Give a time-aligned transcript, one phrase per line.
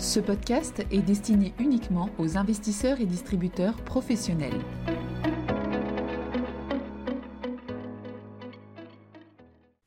[0.00, 4.58] Ce podcast est destiné uniquement aux investisseurs et distributeurs professionnels.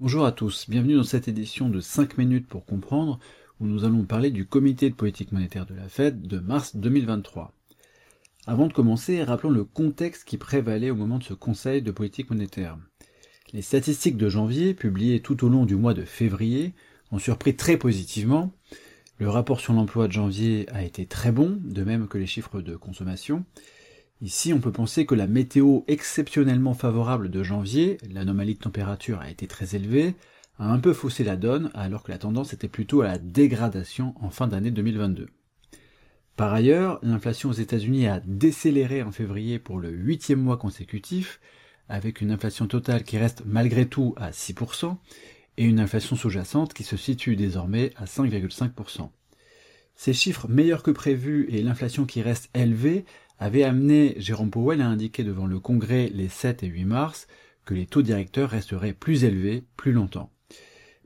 [0.00, 3.20] Bonjour à tous, bienvenue dans cette édition de 5 minutes pour comprendre
[3.60, 7.52] où nous allons parler du comité de politique monétaire de la Fed de mars 2023.
[8.48, 12.30] Avant de commencer, rappelons le contexte qui prévalait au moment de ce conseil de politique
[12.30, 12.76] monétaire.
[13.52, 16.74] Les statistiques de janvier, publiées tout au long du mois de février,
[17.12, 18.52] ont surpris très positivement,
[19.20, 22.62] le rapport sur l'emploi de janvier a été très bon, de même que les chiffres
[22.62, 23.44] de consommation.
[24.22, 29.30] Ici, on peut penser que la météo exceptionnellement favorable de janvier, l'anomalie de température a
[29.30, 30.14] été très élevée,
[30.58, 34.14] a un peu faussé la donne, alors que la tendance était plutôt à la dégradation
[34.22, 35.28] en fin d'année 2022.
[36.36, 41.40] Par ailleurs, l'inflation aux États-Unis a décéléré en février pour le huitième mois consécutif,
[41.90, 44.96] avec une inflation totale qui reste malgré tout à 6%,
[45.58, 49.10] et une inflation sous-jacente qui se situe désormais à 5,5%.
[50.02, 53.04] Ces chiffres meilleurs que prévus et l'inflation qui reste élevée
[53.38, 57.28] avaient amené Jérôme Powell à indiquer devant le Congrès les 7 et 8 mars
[57.66, 60.32] que les taux directeurs resteraient plus élevés plus longtemps.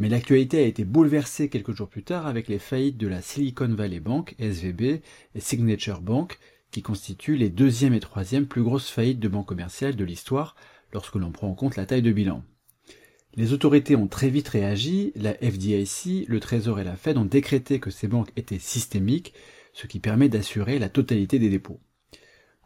[0.00, 3.72] Mais l'actualité a été bouleversée quelques jours plus tard avec les faillites de la Silicon
[3.72, 4.82] Valley Bank, SVB,
[5.36, 6.40] et Signature Bank,
[6.72, 10.56] qui constituent les deuxième et troisième plus grosses faillites de banques commerciales de l'histoire
[10.92, 12.42] lorsque l'on prend en compte la taille de bilan.
[13.36, 17.78] Les autorités ont très vite réagi, la FDIC, le Trésor et la Fed ont décrété
[17.78, 19.34] que ces banques étaient systémiques,
[19.72, 21.80] ce qui permet d'assurer la totalité des dépôts.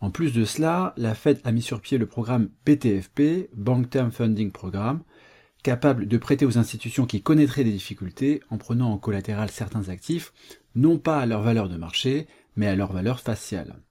[0.00, 4.10] En plus de cela, la Fed a mis sur pied le programme PTFP, Bank Term
[4.10, 5.02] Funding Program,
[5.62, 10.32] capable de prêter aux institutions qui connaîtraient des difficultés en prenant en collatéral certains actifs,
[10.74, 13.82] non pas à leur valeur de marché, mais à leur valeur faciale.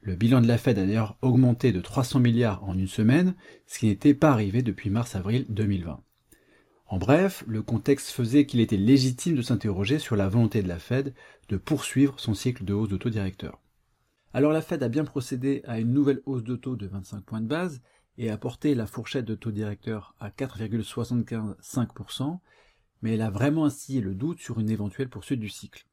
[0.00, 3.34] Le bilan de la Fed a d'ailleurs augmenté de 300 milliards en une semaine,
[3.66, 6.02] ce qui n'était pas arrivé depuis mars-avril 2020.
[6.90, 10.78] En bref, le contexte faisait qu'il était légitime de s'interroger sur la volonté de la
[10.78, 11.12] Fed
[11.50, 13.60] de poursuivre son cycle de hausse de taux directeur.
[14.32, 17.42] Alors la Fed a bien procédé à une nouvelle hausse de taux de 25 points
[17.42, 17.82] de base
[18.16, 22.38] et a porté la fourchette de taux directeur à 4,755%,
[23.02, 25.84] mais elle a vraiment instillé le doute sur une éventuelle poursuite du cycle.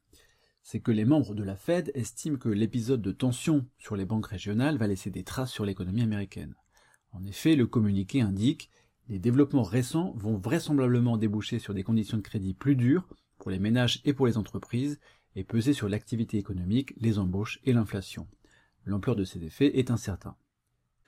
[0.62, 4.28] C'est que les membres de la Fed estiment que l'épisode de tension sur les banques
[4.28, 6.54] régionales va laisser des traces sur l'économie américaine.
[7.12, 8.70] En effet, le communiqué indique
[9.08, 13.06] les développements récents vont vraisemblablement déboucher sur des conditions de crédit plus dures
[13.38, 14.98] pour les ménages et pour les entreprises
[15.36, 18.26] et peser sur l'activité économique, les embauches et l'inflation.
[18.84, 20.32] L'ampleur de ces effets est incertaine.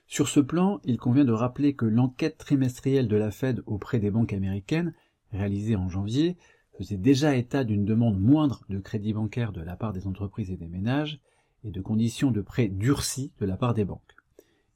[0.07, 4.11] Sur ce plan, il convient de rappeler que l'enquête trimestrielle de la Fed auprès des
[4.11, 4.93] banques américaines,
[5.31, 6.37] réalisée en janvier,
[6.77, 10.57] faisait déjà état d'une demande moindre de crédit bancaire de la part des entreprises et
[10.57, 11.19] des ménages
[11.63, 14.15] et de conditions de prêt durcies de la part des banques.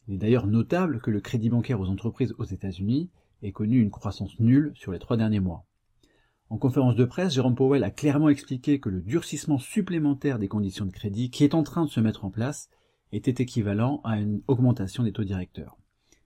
[0.08, 3.10] Il est d'ailleurs notable que le crédit bancaire aux entreprises aux États-Unis
[3.42, 5.66] ait connu une croissance nulle sur les trois derniers mois.
[6.50, 10.86] En conférence de presse, Jérôme Powell a clairement expliqué que le durcissement supplémentaire des conditions
[10.86, 12.70] de crédit qui est en train de se mettre en place
[13.12, 15.78] était équivalent à une augmentation des taux directeurs.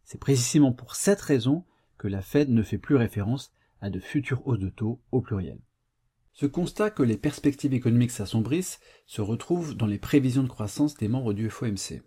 [0.04, 1.64] C'est précisément pour cette raison
[1.98, 3.52] que la Fed ne fait plus référence
[3.82, 5.60] à de futures hausses de taux au pluriel.
[6.34, 11.08] Ce constat que les perspectives économiques s'assombrissent se retrouve dans les prévisions de croissance des
[11.08, 12.02] membres du FOMC.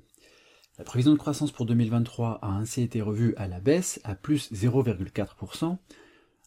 [0.78, 4.50] La prévision de croissance pour 2023 a ainsi été revue à la baisse à plus
[4.52, 5.76] 0,4%,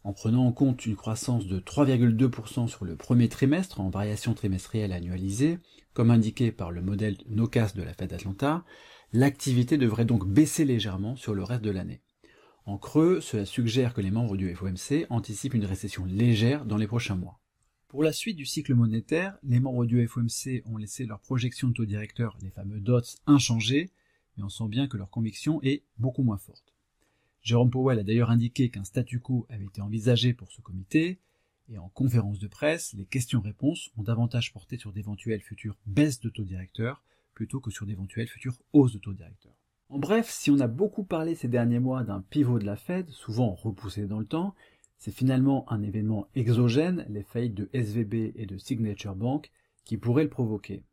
[0.03, 4.91] en prenant en compte une croissance de 3,2% sur le premier trimestre en variation trimestrielle
[4.91, 5.59] annualisée,
[5.93, 8.63] comme indiqué par le modèle NOCAS de la Fed Atlanta,
[9.13, 12.01] l'activité devrait donc baisser légèrement sur le reste de l'année.
[12.65, 16.87] En creux, cela suggère que les membres du FOMC anticipent une récession légère dans les
[16.87, 17.39] prochains mois.
[17.89, 21.73] Pour la suite du cycle monétaire, les membres du FOMC ont laissé leurs projections de
[21.73, 23.91] taux directeurs, les fameux DOTS, inchangées,
[24.37, 26.73] mais on sent bien que leur conviction est beaucoup moins forte.
[27.41, 31.19] Jérôme Powell a d'ailleurs indiqué qu'un statu quo avait été envisagé pour ce comité,
[31.69, 36.29] et en conférence de presse, les questions-réponses ont davantage porté sur d'éventuelles futures baisses de
[36.29, 39.55] taux directeurs plutôt que sur d'éventuelles futures hausses de taux directeurs.
[39.89, 43.09] En bref, si on a beaucoup parlé ces derniers mois d'un pivot de la Fed,
[43.09, 44.55] souvent repoussé dans le temps,
[44.97, 49.51] c'est finalement un événement exogène, les faillites de SVB et de Signature Bank,
[49.83, 50.83] qui pourrait le provoquer.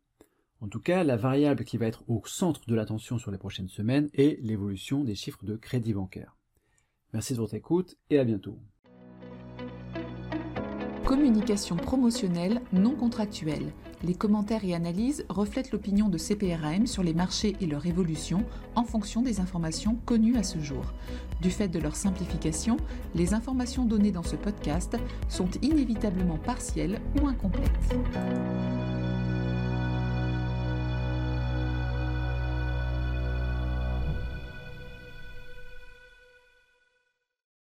[0.61, 3.67] En tout cas, la variable qui va être au centre de l'attention sur les prochaines
[3.67, 6.37] semaines est l'évolution des chiffres de crédit bancaire.
[7.13, 8.59] Merci de votre écoute et à bientôt.
[11.03, 13.73] Communication promotionnelle non contractuelle.
[14.03, 18.83] Les commentaires et analyses reflètent l'opinion de CPRAM sur les marchés et leur évolution en
[18.83, 20.93] fonction des informations connues à ce jour.
[21.41, 22.77] Du fait de leur simplification,
[23.15, 24.95] les informations données dans ce podcast
[25.27, 27.95] sont inévitablement partielles ou incomplètes.